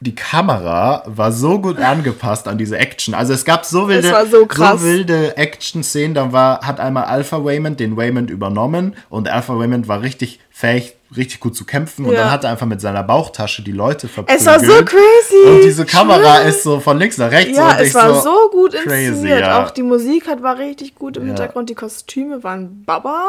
[0.00, 3.14] die Kamera war so gut angepasst an diese Action.
[3.14, 4.82] Also es gab so wilde, so krass.
[4.82, 6.12] wilde Action-Szenen.
[6.14, 10.95] Da war, hat einmal Alpha Waymond den Waymond übernommen und Alpha Waymond war richtig fähig,
[11.16, 12.04] richtig gut zu kämpfen.
[12.06, 12.22] Und Ja.
[12.22, 14.40] dann hat er einfach mit seiner Bauchtasche die Leute verprügelt.
[14.40, 15.46] Es war so crazy.
[15.48, 16.48] Und diese Kamera Schwör.
[16.48, 17.56] ist so von links nach rechts.
[17.56, 19.14] Ja, es war so, gut inszeniert.
[19.14, 19.64] crazy, ja.
[19.64, 21.28] Auch die Musik hat, war richtig gut im Ja.
[21.28, 21.70] Hintergrund.
[21.70, 23.24] Die Kostüme waren Baba.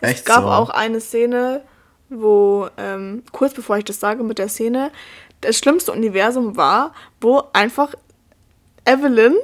[0.00, 0.48] Es Echt gab so.
[0.50, 1.62] auch eine Szene,
[2.10, 4.90] wo, ähm, kurz bevor ich das sage mit der Szene,
[5.40, 7.94] das schlimmste Universum war, wo einfach
[8.84, 9.34] Evelyn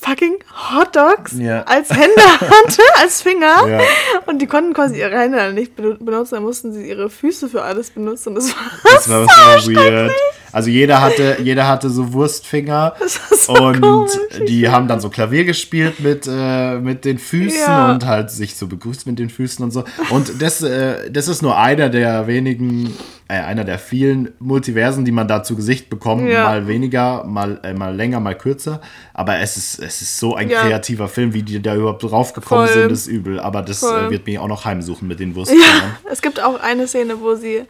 [0.00, 0.36] fucking
[0.70, 1.62] Hot Dogs Ja.
[1.62, 3.66] als Hände hatte, als Finger.
[3.68, 3.80] Ja.
[4.26, 7.62] Und die konnten quasi ihre Hände nicht benu- benutzen, dann mussten sie ihre Füße für
[7.62, 8.34] alles benutzen.
[8.34, 9.26] Das war, Das war
[9.60, 10.12] so weird.
[10.56, 12.94] Also jeder hatte, jeder hatte so Wurstfinger
[13.30, 14.12] so und komisch,
[14.48, 14.72] die ja.
[14.72, 17.92] haben dann so Klavier gespielt mit, äh, mit den Füßen ja.
[17.92, 19.84] und halt sich so begrüßt mit den Füßen und so.
[20.08, 22.94] Und das, äh, das ist nur einer der wenigen,
[23.28, 26.26] äh, einer der vielen Multiversen, die man da zu Gesicht bekommt.
[26.26, 26.44] Ja.
[26.44, 28.80] Mal weniger, mal, äh, mal länger, mal kürzer.
[29.12, 32.90] Aber es ist, es ist so ein kreativer Film, wie die da überhaupt draufgekommen sind,
[32.90, 33.40] ist übel.
[33.40, 35.98] Aber das äh, wird mich auch noch heimsuchen mit den Wurstfingern.
[36.10, 37.64] Es gibt auch eine Szene, wo sie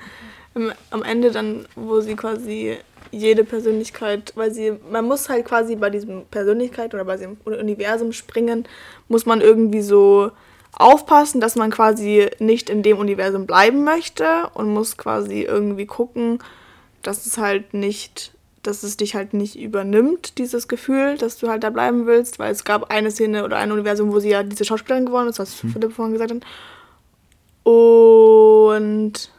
[0.90, 2.78] am Ende dann, wo sie quasi
[3.12, 8.12] jede Persönlichkeit, weil sie, man muss halt quasi bei diesem Persönlichkeit oder bei diesem Universum
[8.12, 8.66] springen,
[9.08, 10.30] muss man irgendwie so
[10.72, 16.40] aufpassen, dass man quasi nicht in dem Universum bleiben möchte und muss quasi irgendwie gucken,
[17.02, 21.64] dass es halt nicht, dass es dich halt nicht übernimmt, dieses Gefühl, dass du halt
[21.64, 24.64] da bleiben willst, weil es gab eine Szene oder ein Universum, wo sie ja diese
[24.64, 25.70] Schauspielerin geworden ist, was hm.
[25.70, 26.42] Philipp vorhin gesagt hat.
[27.62, 29.30] Und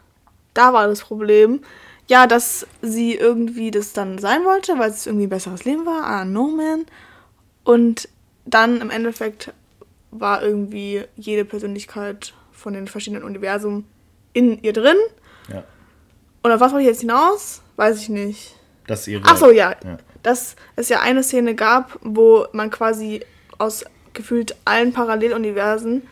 [0.58, 1.62] da war das Problem.
[2.08, 6.06] Ja, dass sie irgendwie das dann sein wollte, weil es irgendwie ein besseres Leben war.
[6.06, 6.86] Ah, no man.
[7.64, 8.08] Und
[8.46, 9.52] dann im Endeffekt
[10.12, 13.86] war irgendwie jede Persönlichkeit von den verschiedenen Universen
[14.32, 14.96] in ihr drin.
[15.52, 15.64] Ja.
[16.44, 17.62] Und auf was wollte ich jetzt hinaus?
[17.76, 18.56] Weiß ich nicht.
[18.88, 19.24] Das ihre.
[19.26, 19.76] Ach so, ja.
[19.84, 19.98] ja.
[20.24, 23.22] Dass es ja eine Szene gab, wo man quasi
[23.58, 26.08] aus gefühlt allen Paralleluniversen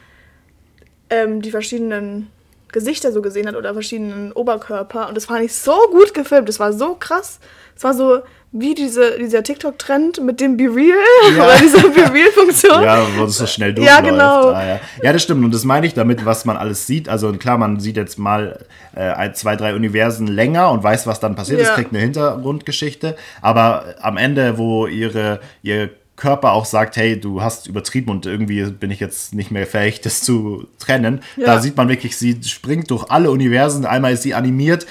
[1.09, 2.29] ähm, die verschiedenen
[2.75, 5.07] Gesichter so gesehen hat oder verschiedenen Oberkörper.
[5.07, 6.49] Und das fand ich so gut gefilmt.
[6.49, 7.39] Das war so krass.
[7.73, 8.19] Es war so
[8.51, 10.97] wie diese, dieser TikTok-Trend mit dem Be Real
[11.37, 11.43] ja.
[11.45, 12.83] oder dieser Be Real-Funktion.
[12.83, 14.03] ja, wo es so schnell durchläuft.
[14.03, 14.49] Ja, genau.
[14.49, 14.79] Ah, ja.
[15.01, 15.13] ja.
[15.13, 15.45] das stimmt.
[15.45, 17.07] Und das meine ich damit, was man alles sieht.
[17.07, 21.35] Also klar, man sieht jetzt mal äh, zwei, drei Universen länger und weiß, was dann
[21.35, 21.61] passiert.
[21.61, 21.75] Ja.
[21.75, 23.15] kriegt eine Hintergrundgeschichte.
[23.41, 28.63] Aber am Ende, wo ihre, ihr Körper auch sagt, hey, du hast übertrieben und irgendwie
[28.63, 31.21] bin ich jetzt nicht mehr fähig, das zu trennen.
[31.35, 31.47] Ja.
[31.47, 33.85] Da sieht man wirklich, sie springt durch alle Universen.
[33.85, 34.85] Einmal ist sie animiert,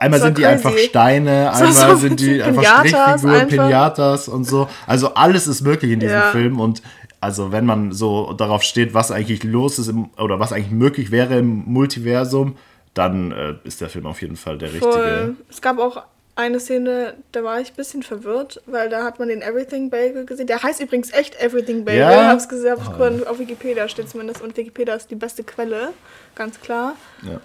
[0.00, 0.54] einmal sind die crazy.
[0.54, 3.48] einfach Steine, einmal so sind die einfach Strichfiguren.
[3.48, 4.68] Pinatas und so.
[4.86, 6.30] Also alles ist möglich in diesem ja.
[6.32, 6.82] Film und
[7.20, 11.10] also wenn man so darauf steht, was eigentlich los ist im, oder was eigentlich möglich
[11.10, 12.56] wäre im Multiversum,
[12.94, 14.90] dann äh, ist der Film auf jeden Fall der Voll.
[14.90, 15.34] richtige.
[15.48, 16.02] Es gab auch
[16.36, 20.26] eine Szene, da war ich ein bisschen verwirrt, weil da hat man den Everything Bagel
[20.26, 20.46] gesehen.
[20.46, 22.00] Der heißt übrigens echt Everything Bagel.
[22.00, 22.28] Ja?
[22.28, 23.28] Hab's gesehen, hab's oh.
[23.28, 24.42] auf Wikipedia steht zumindest.
[24.42, 25.92] Und Wikipedia ist die beste Quelle,
[26.34, 26.96] ganz klar.
[27.22, 27.40] Ja.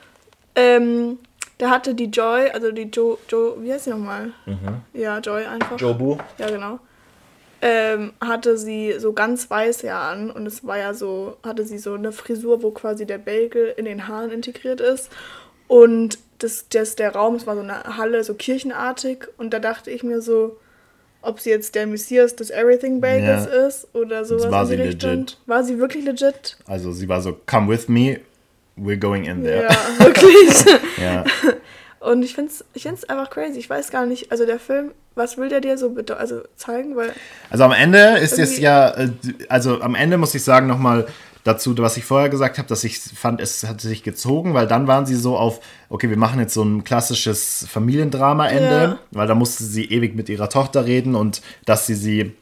[0.56, 1.19] Ähm,
[1.60, 4.32] da hatte die Joy, also die Joe, Joe, wie heißt sie nochmal?
[4.45, 4.82] Mhm.
[4.93, 5.80] Ja, Joy einfach.
[5.80, 6.17] Jobu.
[6.38, 6.80] Ja, genau.
[7.62, 11.78] Ähm, hatte sie so ganz weiß ja an und es war ja so, hatte sie
[11.78, 15.12] so eine Frisur, wo quasi der Bagel in den Haaren integriert ist.
[15.70, 19.28] Und das, das, der Raum, es war so eine Halle, so kirchenartig.
[19.38, 20.58] Und da dachte ich mir so,
[21.22, 23.68] ob sie jetzt der Messias des Everything Bagels ja.
[23.68, 25.12] ist oder sowas war in die sie Richtung.
[25.12, 25.38] Legit.
[25.46, 26.58] War sie wirklich legit?
[26.66, 28.20] Also sie war so, come with me,
[28.78, 29.68] we're going in there.
[29.70, 30.66] Ja, wirklich.
[30.98, 31.24] ja.
[32.00, 33.60] Und ich finde es ich find's einfach crazy.
[33.60, 36.96] Ich weiß gar nicht, also der Film, was will der dir so also zeigen?
[36.96, 37.12] Weil
[37.50, 39.10] also am Ende ist es ja, äh,
[39.50, 41.08] also am Ende muss ich sagen nochmal,
[41.43, 44.88] dazu, was ich vorher gesagt habe, dass ich fand, es hat sich gezogen, weil dann
[44.88, 48.99] waren sie so auf, okay, wir machen jetzt so ein klassisches Familiendrama-Ende, ja.
[49.12, 52.36] weil da musste sie ewig mit ihrer Tochter reden und dass sie sie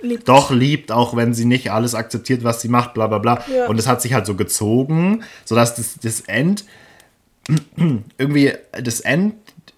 [0.00, 0.28] liebt.
[0.28, 3.44] doch liebt, auch wenn sie nicht alles akzeptiert, was sie macht, bla bla bla.
[3.52, 3.66] Ja.
[3.66, 6.64] Und es hat sich halt so gezogen, sodass das, das End,
[8.18, 9.34] irgendwie das End,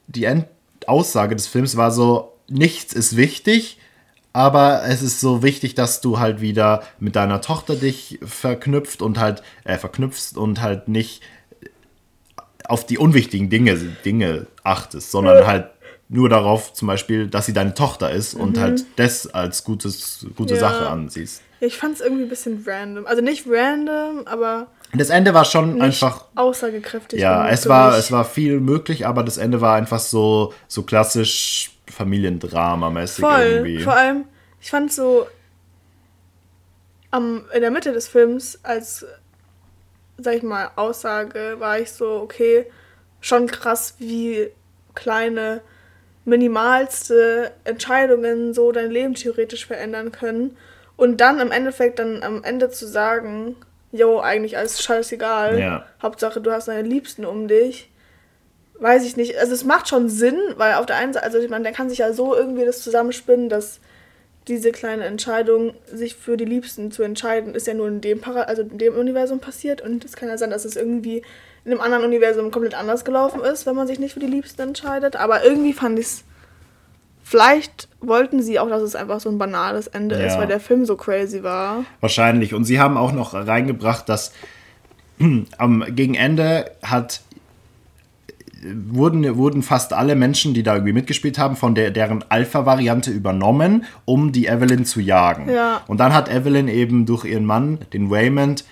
[0.06, 3.78] die Endaussage des Films war so, nichts ist wichtig,
[4.36, 9.18] aber es ist so wichtig, dass du halt wieder mit deiner Tochter dich verknüpft und
[9.18, 11.22] halt äh, verknüpfst und halt nicht
[12.68, 15.46] auf die unwichtigen Dinge, Dinge achtest, sondern ja.
[15.46, 15.70] halt
[16.10, 18.42] nur darauf zum Beispiel, dass sie deine Tochter ist mhm.
[18.42, 20.60] und halt das als gutes, gute ja.
[20.60, 21.40] Sache ansiehst.
[21.60, 23.06] Ich fand es irgendwie ein bisschen random.
[23.06, 24.66] Also nicht random, aber.
[24.92, 26.26] Das Ende war schon einfach.
[26.34, 27.20] Aussagekräftig.
[27.20, 31.75] Ja, es war, es war viel möglich, aber das Ende war einfach so, so klassisch
[31.90, 33.80] Familiendrama-mäßig irgendwie.
[33.80, 34.24] Vor allem,
[34.60, 35.26] ich fand so
[37.10, 39.06] am, in der Mitte des Films als,
[40.18, 42.66] sag ich mal, Aussage war ich so, okay,
[43.20, 44.50] schon krass, wie
[44.94, 45.62] kleine,
[46.24, 50.56] minimalste Entscheidungen so dein Leben theoretisch verändern können.
[50.96, 53.56] Und dann im Endeffekt dann am Ende zu sagen,
[53.92, 55.58] jo, eigentlich alles scheißegal.
[55.58, 55.86] Ja.
[56.02, 57.90] Hauptsache, du hast deine Liebsten um dich
[58.80, 59.38] weiß ich nicht.
[59.38, 61.88] Also es macht schon Sinn, weil auf der einen Seite, also ich meine, der kann
[61.88, 63.80] sich ja so irgendwie das zusammenspinnen, dass
[64.48, 68.42] diese kleine Entscheidung, sich für die Liebsten zu entscheiden, ist ja nur in dem Para
[68.42, 71.22] also in dem Universum passiert und es kann ja sein, dass es irgendwie
[71.64, 74.62] in einem anderen Universum komplett anders gelaufen ist, wenn man sich nicht für die Liebsten
[74.62, 75.16] entscheidet.
[75.16, 76.24] Aber irgendwie fand ich es.
[77.24, 80.26] Vielleicht wollten sie auch, dass es einfach so ein banales Ende ja.
[80.26, 81.84] ist, weil der Film so crazy war.
[81.98, 82.54] Wahrscheinlich.
[82.54, 84.32] Und sie haben auch noch reingebracht, dass
[85.58, 87.22] am gegen Ende hat
[88.88, 93.84] wurden, wurden fast alle Menschen, die da irgendwie mitgespielt haben, von der, deren Alpha-Variante übernommen,
[94.04, 95.50] um die Evelyn zu jagen.
[95.50, 95.82] Ja.
[95.86, 98.64] Und dann hat Evelyn eben durch ihren Mann, den Raymond.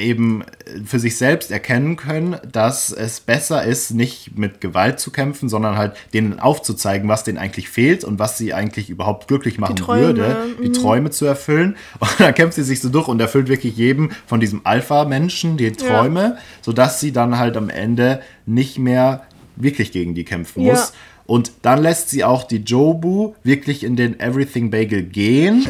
[0.00, 0.42] Eben
[0.84, 5.76] für sich selbst erkennen können, dass es besser ist, nicht mit Gewalt zu kämpfen, sondern
[5.76, 10.02] halt denen aufzuzeigen, was denen eigentlich fehlt und was sie eigentlich überhaupt glücklich machen Träume,
[10.02, 11.76] würde, die Träume zu erfüllen.
[12.00, 15.72] Und dann kämpft sie sich so durch und erfüllt wirklich jedem von diesem Alpha-Menschen die
[15.72, 19.22] Träume, sodass sie dann halt am Ende nicht mehr
[19.56, 20.72] wirklich gegen die kämpfen Ja.
[20.72, 20.92] muss.
[21.26, 25.66] Und dann lässt sie auch die Jobu wirklich in den Everything Bagel gehen.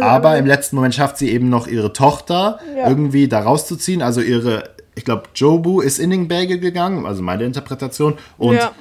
[0.00, 2.88] Aber im letzten Moment schafft sie eben noch ihre Tochter Ja.
[2.88, 4.02] irgendwie da rauszuziehen.
[4.02, 8.14] Also ihre, ich glaube, Jobu ist in den Bagel gegangen, also meine Interpretation.
[8.38, 8.72] Und Ja.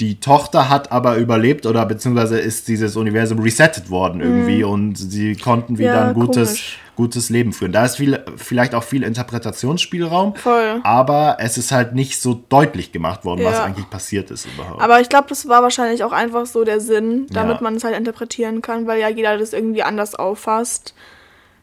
[0.00, 5.36] die Tochter hat aber überlebt oder beziehungsweise ist dieses Universum resettet worden irgendwie und sie
[5.36, 5.96] konnten wieder Mhm.
[5.96, 6.78] Ja, ein gutes, komisch.
[6.96, 7.72] Gutes Leben führen.
[7.72, 10.34] Da ist viel, vielleicht auch viel Interpretationsspielraum.
[10.34, 10.80] Voll.
[10.82, 13.64] Aber es ist halt nicht so deutlich gemacht worden, was Ja.
[13.64, 14.80] eigentlich passiert ist überhaupt.
[14.80, 17.62] Aber ich glaube, das war wahrscheinlich auch einfach so der Sinn, damit Ja.
[17.62, 20.94] man es halt interpretieren kann, weil ja jeder das irgendwie anders auffasst.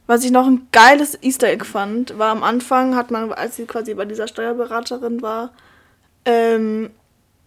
[0.05, 3.65] Was ich noch ein geiles Easter Egg fand, war am Anfang hat man, als sie
[3.65, 5.51] quasi bei dieser Steuerberaterin war,
[6.25, 6.89] ähm,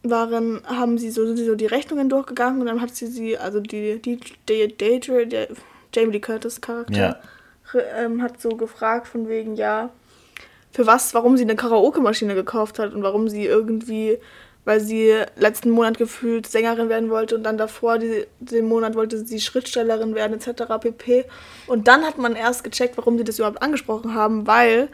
[0.03, 4.01] waren, haben sie so, so die Rechnungen durchgegangen und dann hat sie sie, also die,
[4.01, 4.19] die,
[4.49, 5.47] die, die, die
[5.95, 7.17] Jamie Lee Curtis Charakter, Ja.
[7.75, 9.91] Ähm, hat so gefragt von wegen, ja,
[10.73, 14.19] für was, warum sie eine Karaoke-Maschine gekauft hat und warum sie irgendwie,
[14.67, 19.25] weil sie letzten Monat gefühlt Sängerin werden wollte und dann davor die, den Monat wollte
[19.25, 20.65] sie Schriftstellerin werden etc.
[20.79, 21.25] pp.
[21.67, 24.89] Und dann hat man erst gecheckt, warum sie das überhaupt angesprochen haben, weil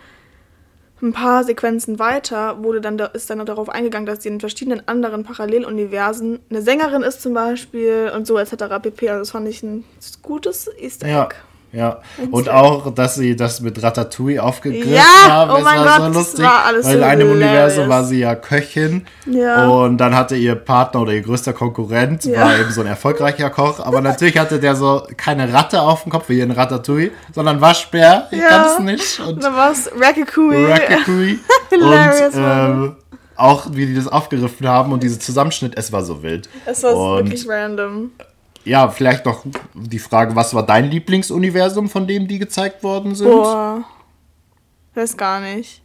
[1.03, 4.87] ein paar Sequenzen weiter wurde dann da, ist dann darauf eingegangen, dass sie in verschiedenen
[4.87, 8.53] anderen Paralleluniversen eine Sängerin ist zum Beispiel und so etc.
[8.81, 9.09] pp.
[9.09, 9.85] Also das fand ich ein
[10.23, 11.13] gutes Easter Egg.
[11.13, 11.29] Ja,
[11.73, 12.01] ja.
[12.31, 15.51] Und auch, dass sie das mit Ratatouille aufgegriffen Ja, haben.
[15.53, 16.45] oh es mein war Gott, so lustig.
[16.45, 17.89] war alles weil in einem Universum hilarious.
[17.89, 19.07] war sie ja Köchin.
[19.27, 19.67] Ja.
[19.69, 22.43] Und dann hatte ihr Partner oder ihr größter Konkurrent, Ja.
[22.43, 23.81] war eben so ein erfolgreicher Koch.
[23.81, 28.29] Aber natürlich hatte der so keine Ratte auf dem Kopf wie in Ratatouille, sondern Waschbär.
[28.31, 28.49] Ich Ja.
[28.49, 29.21] kann's nicht.
[29.21, 30.69] Und dann war es Ratatouille.
[30.69, 31.39] Ratatouille.
[31.71, 32.97] Hilarious, und ähm,
[33.35, 36.49] auch wie die das aufgegriffen haben und dieser Zusammenschnitt, es war so wild.
[36.67, 38.11] Es war und wirklich random.
[38.65, 39.45] Ja, vielleicht noch
[39.75, 43.29] die Frage, was war dein Lieblingsuniversum, von dem die gezeigt worden sind?
[43.31, 43.85] Boah.
[44.95, 45.81] Weiß gar nicht.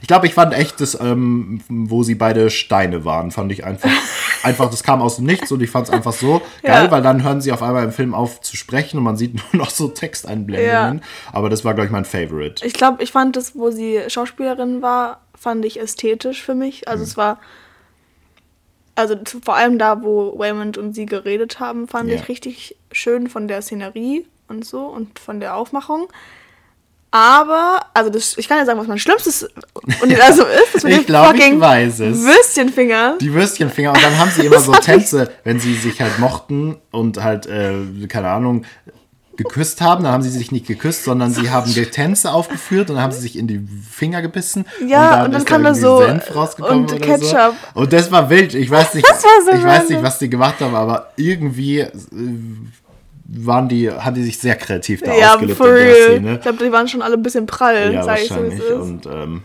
[0.00, 3.90] Ich glaube, ich fand echt das, ähm, wo sie beide Steine waren, fand ich einfach,
[4.44, 6.90] einfach, das kam aus dem Nichts und ich fand es einfach so geil, Ja.
[6.90, 9.60] weil dann hören sie auf einmal im Film auf zu sprechen und man sieht nur
[9.64, 11.02] noch so Texteinblendungen.
[11.32, 12.64] Aber das war, glaube ich, mein Favorite.
[12.64, 16.86] Ich glaube, ich fand das, wo sie Schauspielerin war, fand ich ästhetisch für mich.
[16.88, 17.08] Also Mhm.
[17.08, 17.38] es war.
[18.98, 22.16] Also vor allem da, wo Waymond und sie geredet haben, fand Ja.
[22.16, 26.08] ich richtig schön von der Szenerie und so und von der Aufmachung.
[27.10, 29.48] Aber, also das, ich kann ja sagen, was mein schlimmstes
[30.02, 30.74] Universum ist.
[30.74, 32.22] Das mit Ich den glaub, ich weiß es.
[32.22, 33.16] Würstchenfinger.
[33.20, 37.22] Die Würstchenfinger und dann haben sie immer so Tänze, wenn sie sich halt mochten und
[37.22, 37.74] halt, äh,
[38.08, 38.64] keine Ahnung,
[39.38, 43.04] geküsst haben, dann haben sie sich nicht geküsst, sondern sie haben Tänze aufgeführt und dann
[43.04, 44.66] haben sie sich in die Finger gebissen.
[44.86, 47.54] Ja, und dann ist kam da so, Senf rausgekommen und Ketchup.
[47.74, 47.80] So.
[47.80, 48.54] Und das war wild.
[48.54, 49.06] Ich weiß nicht,
[49.46, 51.90] so ich weiß nicht, was die gemacht haben, aber irgendwie äh,
[53.28, 55.94] waren die, haben die sich sehr kreativ da Ja, ausgelebt in der.
[55.94, 56.34] Szene.
[56.34, 58.74] Ich glaube, die waren schon alle ein bisschen prall, Ja, sag ich so.
[58.74, 59.42] Und ähm,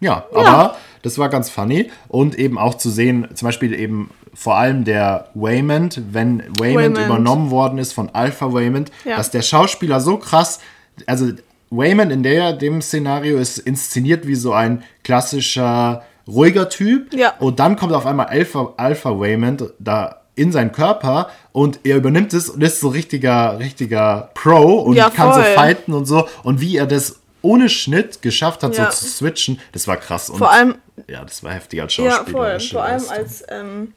[0.00, 1.90] ja, aber das war ganz funny.
[2.08, 6.98] Und eben auch zu sehen, zum Beispiel eben vor allem der Waymond, wenn Waymond, Waymond.
[6.98, 9.16] übernommen worden ist von Alpha Waymond, Ja.
[9.16, 10.58] dass der Schauspieler so krass,
[11.06, 11.26] also
[11.70, 17.14] Waymond in der, dem Szenario ist inszeniert wie so ein klassischer, ruhiger Typ.
[17.14, 17.34] Ja.
[17.38, 22.32] Und dann kommt auf einmal Alpha, Alpha Waymond da in seinen Körper und er übernimmt
[22.34, 26.26] es und ist so richtiger, richtiger Pro und Ja, kann so fighten und so.
[26.42, 28.90] Und wie er das ohne Schnitt geschafft hat, Ja.
[28.90, 30.30] so zu switchen, das war krass.
[30.30, 30.76] Und Vor allem,
[31.08, 32.38] ja, das war heftig als ja, Schauspieler.
[32.58, 32.60] voll.
[32.60, 33.92] Vor allem als ähm,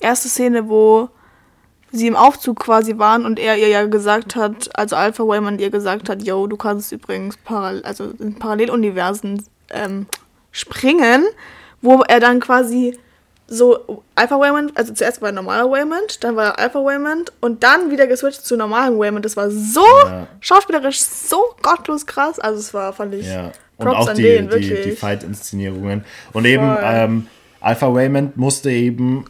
[0.00, 1.08] erste Szene, wo
[1.92, 5.70] sie im Aufzug quasi waren und er ihr ja gesagt hat, also Alpha Waymond ihr
[5.70, 10.06] gesagt hat, yo, du kannst übrigens paral also in Paralleluniversen ähm,
[10.50, 11.24] springen,
[11.82, 12.98] wo er dann quasi
[13.46, 17.90] so Alpha Waymond, also zuerst war er normaler Waymond, dann war Alpha Waymond und dann
[17.90, 19.24] wieder geswitcht zu normalen Waymond.
[19.24, 20.26] Das war so Ja.
[20.40, 22.38] schauspielerisch so gottlos krass.
[22.38, 23.52] Also es war, fand ich, Ja.
[23.76, 24.98] Und Props auch an die, den, die, die wirklich.
[24.98, 26.04] Fight-Inszenierungen.
[26.32, 26.80] Und eben Voll.
[26.84, 27.26] ähm,
[27.60, 29.24] Alpha Waymond musste eben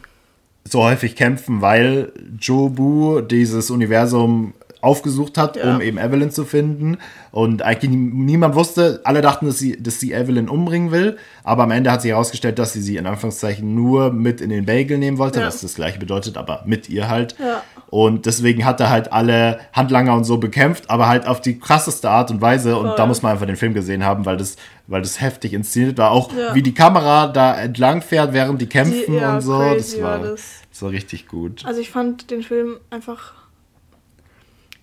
[0.63, 4.53] so häufig kämpfen, weil Jobu dieses Universum
[4.85, 5.75] aufgesucht hat, Ja.
[5.75, 6.97] um eben Evelyn zu finden.
[7.31, 11.17] Und eigentlich nie- niemand wusste, alle dachten, dass sie, dass sie Evelyn umbringen will.
[11.43, 14.65] Aber am Ende hat sich herausgestellt, dass sie sie in Anführungszeichen nur mit in den
[14.65, 15.47] Bagel nehmen wollte, Ja.
[15.47, 17.35] was das gleiche bedeutet, aber mit ihr halt.
[17.39, 17.61] Ja.
[17.89, 22.09] Und deswegen hat er halt alle Handlanger und so bekämpft, aber halt auf die krasseste
[22.09, 22.77] Art und Weise.
[22.77, 22.95] Und Voll.
[22.97, 24.55] da muss man einfach den Film gesehen haben, weil das,
[24.87, 26.11] weil das heftig inszeniert war.
[26.11, 29.59] Auch wie die Kamera da entlang fährt, während die kämpfen ja, und so.
[29.59, 30.61] Das war, war das.
[30.71, 31.63] das war richtig gut.
[31.65, 33.33] Also ich fand den Film einfach.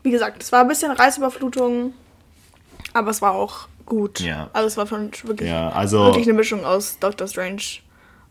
[0.03, 1.93] Wie gesagt, es war ein bisschen Reizüberflutung,
[2.93, 4.21] aber es war auch gut.
[4.21, 4.51] Ja.
[4.53, 7.63] Also es war schon wirklich, Ja, also- wirklich eine Mischung aus Doctor Strange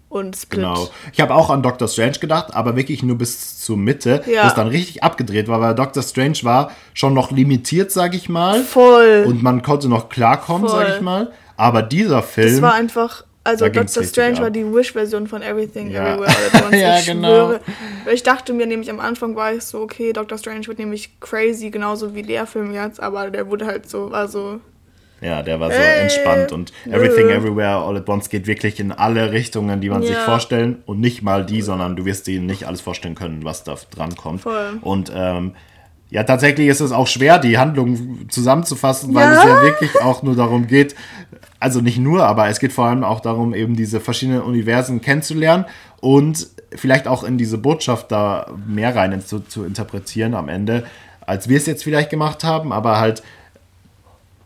[0.10, 0.62] und Split.
[0.62, 0.90] Genau.
[1.14, 4.44] Ich habe auch an Doctor Strange gedacht, aber wirklich nur bis zur Mitte, Ja.
[4.44, 8.62] bis dann richtig abgedreht war, weil Doctor Strange war schon noch limitiert, sag ich mal.
[8.64, 9.24] Voll.
[9.28, 10.86] Und man konnte noch klarkommen, Voll.
[10.86, 11.32] sag ich mal.
[11.56, 12.52] Aber dieser Film.
[12.54, 13.24] das war einfach.
[13.44, 14.44] Also Da Doctor Strange ab.
[14.44, 16.14] war die Wish-Version von Everything Ja.
[16.14, 16.80] Everywhere All at Once.
[16.80, 17.28] Ja, ich genau.
[17.28, 17.60] schwöre.
[18.14, 21.72] Ich dachte mir nämlich am Anfang war ich so, okay, Doctor Strange wird nämlich crazy,
[21.72, 24.60] genauso wie der Film jetzt, aber der wurde halt so, war so,
[25.22, 26.02] Ja, der war so Hey.
[26.02, 26.94] entspannt und Nö.
[26.94, 30.22] Everything Everywhere All at Once geht wirklich in alle Richtungen, die man sich Ja.
[30.24, 33.76] vorstellen und nicht mal die, sondern du wirst dir nicht alles vorstellen können, was da
[33.96, 34.42] dran kommt.
[34.42, 34.78] Voll.
[34.82, 35.54] Und ähm,
[36.12, 39.38] ja, tatsächlich ist es auch schwer, die Handlung zusammenzufassen, weil Ja.
[39.40, 40.94] es ja wirklich auch nur darum geht,
[41.60, 45.66] also nicht nur, aber es geht vor allem auch darum, eben diese verschiedenen Universen kennenzulernen
[46.02, 50.86] und vielleicht auch in diese Botschaft da mehr rein zu, zu interpretieren am Ende,
[51.26, 53.24] als wir es jetzt vielleicht gemacht haben, aber halt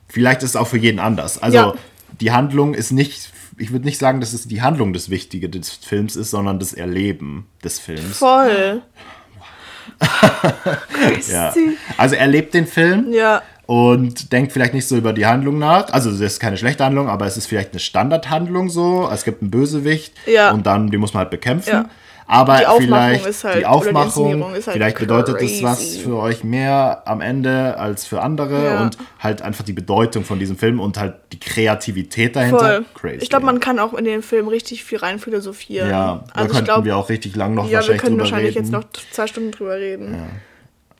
[0.07, 1.41] vielleicht ist es auch für jeden anders.
[1.41, 1.73] Also Ja.
[2.21, 5.69] die Handlung ist nicht, ich würde nicht sagen, dass es die Handlung das Wichtige des
[5.71, 8.17] Films ist, sondern das Erleben des Films.
[8.17, 8.81] voll.
[11.31, 11.53] Ja.
[11.97, 13.41] Also er lebt den Film Ja.
[13.65, 15.91] und denkt vielleicht nicht so über die Handlung nach.
[15.91, 19.09] Also es ist keine schlechte Handlung, aber es ist vielleicht eine Standardhandlung so.
[19.11, 20.51] Es gibt einen Bösewicht Ja.
[20.51, 21.69] und dann, den muss man halt bekämpfen.
[21.69, 21.85] Ja.
[22.27, 25.99] Aber Die vielleicht ist halt- die die Aufmachung, ist halt vielleicht bedeutet es was crazy.
[25.99, 28.81] für euch mehr am Ende als für andere Ja.
[28.81, 32.59] und halt einfach die Bedeutung von diesem Film und halt die Kreativität dahinter.
[32.59, 32.85] Voll.
[32.95, 33.17] Crazy.
[33.21, 35.89] Ich glaube, man kann auch in den Film richtig viel rein philosophieren.
[35.89, 38.11] ja, da also ich könnten glaube, wir auch richtig lang noch ja, wir wahrscheinlich können
[38.17, 38.65] drüber wahrscheinlich reden.
[38.65, 40.15] jetzt noch zwei Stunden drüber reden.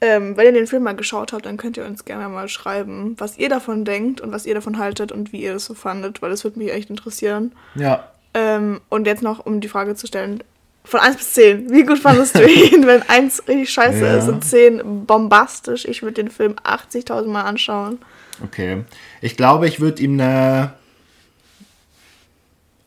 [0.02, 3.16] Ähm, wenn ihr den Film mal geschaut habt, dann könnt ihr uns gerne mal schreiben,
[3.18, 6.22] was ihr davon denkt und was ihr davon haltet und wie ihr das so fandet,
[6.22, 7.54] weil das würde mich echt interessieren.
[7.76, 10.44] ja, Ähm, und jetzt noch, um die Frage zu stellen,
[10.86, 14.17] von 1 bis 10, wie gut fandest du ihn, wenn 1 richtig scheiße Ja.
[14.17, 15.86] ist und 10 bombastisch?
[15.86, 18.00] Ich würde den Film 80.000 Mal anschauen.
[18.43, 18.84] okay.
[19.21, 20.74] Ich glaube, ich würde ihm eine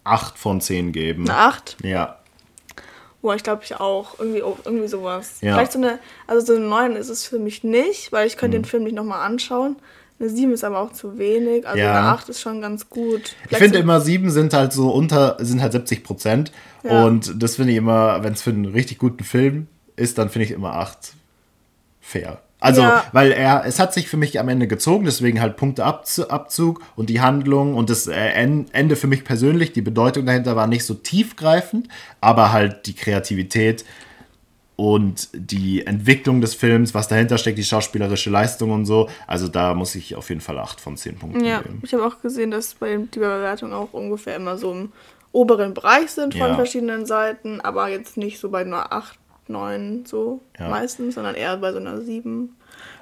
[0.04, 1.28] 8 von 10 geben.
[1.28, 1.76] Eine 8?
[1.82, 2.18] Ja.
[3.20, 4.18] Boah, ich glaube ich auch.
[4.18, 5.38] Irgendwie, auch- irgendwie sowas.
[5.40, 5.54] Ja.
[5.54, 8.40] Vielleicht so eine, also so eine 9 ist es für mich nicht, weil ich Mhm.
[8.40, 9.76] könnte den Film nicht nochmal anschauen.
[10.20, 11.66] Eine 7 ist aber auch zu wenig.
[11.66, 11.96] Also Ja.
[11.98, 13.20] eine 8 ist schon ganz gut.
[13.42, 16.50] Ich Vielleicht finde so- immer, sieben sind halt so unter, sind halt 70 Prozent.
[16.82, 17.04] Ja.
[17.04, 20.46] Und das finde ich immer, wenn es für einen richtig guten Film ist, dann finde
[20.46, 21.12] ich immer acht
[22.00, 22.40] fair.
[22.60, 23.04] Also, Ja.
[23.12, 27.20] weil er, es hat sich für mich am Ende gezogen, deswegen halt Punkteabzug und die
[27.20, 30.94] Handlung und das äh, En- Ende für mich persönlich, die Bedeutung dahinter war nicht so
[30.94, 31.86] tiefgreifend,
[32.20, 33.84] aber halt die Kreativität
[34.80, 39.08] und die Entwicklung des Films, was dahinter steckt, die schauspielerische Leistung und so.
[39.26, 41.80] Also da muss ich auf jeden Fall acht von zehn Punkten Ja, geben.
[41.82, 44.92] ich habe auch gesehen, dass bei den, die Bewertungen auch ungefähr immer so im
[45.32, 46.54] oberen Bereich sind von Ja.
[46.54, 50.68] verschiedenen Seiten, aber jetzt nicht so bei einer 8, 9 so Ja.
[50.68, 52.54] meistens, sondern eher bei so einer 7.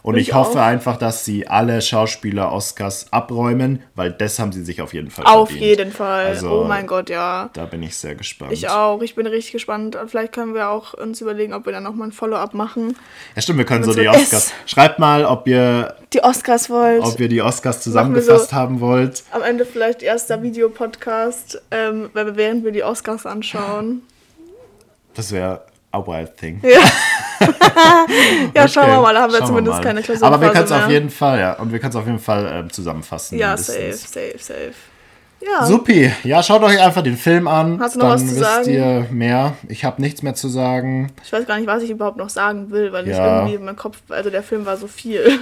[0.06, 0.64] Und ich ich hoffe auch.
[0.64, 5.24] einfach, dass sie alle Schauspieler Oscars abräumen, weil das haben sie sich auf jeden Fall
[5.26, 5.66] Auf verdient.
[5.66, 6.26] jeden Fall.
[6.26, 7.50] Also, oh mein Gott, ja.
[7.54, 8.52] Da bin ich sehr gespannt.
[8.52, 9.02] Ich auch.
[9.02, 9.98] Ich bin richtig gespannt.
[10.06, 12.96] Vielleicht können wir auch uns überlegen, ob wir dann nochmal ein Follow-up machen.
[13.34, 14.52] Ja, stimmt, wir können so die Oscars.
[14.66, 17.02] Schreibt mal, ob ihr, Die Oscars wollt.
[17.02, 19.24] ob ihr die Oscars zusammengefasst so- haben wollt.
[19.32, 24.02] Am Ende vielleicht erster Videopodcast, ähm, während wir die Oscars anschauen.
[25.14, 26.60] Das wäre a wild thing.
[26.62, 26.78] Ja.
[28.54, 29.14] ja, schauen Okay, wir mal.
[29.14, 29.82] Da haben wir schauen zumindest mal.
[29.84, 30.26] keine Klausur.
[30.26, 31.52] Aber wir können es auf jeden Fall, ja.
[31.54, 33.38] Und wir können es auf jeden Fall ähm, zusammenfassen.
[33.38, 34.72] Ja, safe, safe, safe.
[35.40, 35.66] Ja.
[35.66, 36.10] Supi.
[36.24, 37.78] Ja, schaut euch einfach den Film an.
[37.78, 38.70] Hast du noch dann was zu wisst sagen?
[38.70, 39.52] ihr mehr.
[39.68, 41.12] Ich habe nichts mehr zu sagen.
[41.22, 43.40] Ich weiß gar nicht, was ich überhaupt noch sagen will, weil ich Ja.
[43.40, 45.38] irgendwie in meinem Kopf, also der Film war so viel.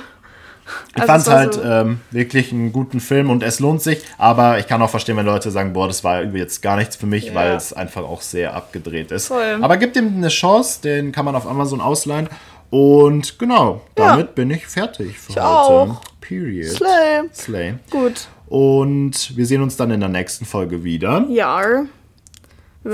[0.97, 4.03] Ich Also fand es halt so- ähm, wirklich einen guten Film und es lohnt sich,
[4.17, 7.07] aber ich kann auch verstehen, wenn Leute sagen, boah, das war jetzt gar nichts für
[7.07, 7.35] mich, Ja.
[7.35, 9.27] weil es einfach auch sehr abgedreht ist.
[9.29, 9.59] Voll.
[9.61, 12.29] Aber gibt ihm eine Chance, den kann man auf Amazon ausleihen.
[12.71, 14.09] Und genau, Ja.
[14.17, 15.47] damit bin ich fertig für Ich heute.
[15.47, 16.01] auch.
[16.21, 16.71] Period.
[16.73, 17.23] Slay.
[17.35, 17.75] Slay.
[17.91, 18.29] Gut.
[18.47, 21.27] Und wir sehen uns dann in der nächsten Folge wieder.
[21.29, 21.85] Ja.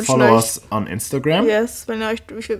[0.02, 1.46] Follow us on Instagram.
[1.46, 2.22] Yes, wenn ihr euch.
[2.38, 2.58] Ich, äh,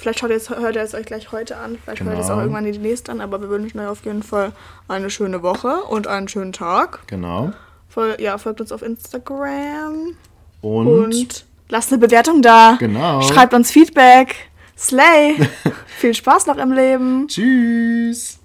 [0.00, 1.78] vielleicht schaut ihr es, hört ihr es euch gleich heute an.
[1.82, 2.38] Vielleicht hört ihr es Genau.
[2.38, 3.20] auch irgendwann die nächste an.
[3.20, 4.52] Aber wir wünschen euch auf jeden Fall
[4.88, 7.06] eine schöne Woche und einen schönen Tag.
[7.06, 7.52] Genau.
[7.88, 10.16] Fol ja, folgt uns auf Instagram.
[10.62, 12.76] Und, Und lasst eine Bewertung da.
[12.80, 13.22] Genau.
[13.22, 14.34] Schreibt uns Feedback.
[14.76, 15.36] Slay.
[15.98, 17.28] Viel Spaß noch im Leben.
[17.28, 18.39] Tschüss.